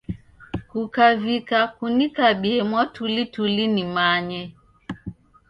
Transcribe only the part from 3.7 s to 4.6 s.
nimanye.